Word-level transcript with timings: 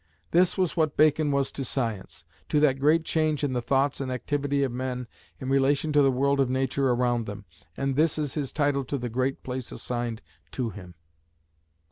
This 0.31 0.57
was 0.57 0.75
what 0.75 0.97
Bacon 0.97 1.29
was 1.29 1.51
to 1.51 1.63
science, 1.63 2.25
to 2.49 2.59
that 2.59 2.79
great 2.79 3.05
change 3.05 3.43
in 3.43 3.53
the 3.53 3.61
thoughts 3.61 4.01
and 4.01 4.11
activity 4.11 4.63
of 4.63 4.71
men 4.71 5.05
in 5.39 5.47
relation 5.47 5.93
to 5.93 6.01
the 6.01 6.09
world 6.09 6.39
of 6.39 6.49
nature 6.49 6.89
around 6.89 7.27
them: 7.27 7.45
and 7.77 7.95
this 7.95 8.17
is 8.17 8.33
his 8.33 8.51
title 8.51 8.83
to 8.85 8.97
the 8.97 9.09
great 9.09 9.43
place 9.43 9.71
assigned 9.71 10.23
to 10.53 10.71
him. 10.71 10.95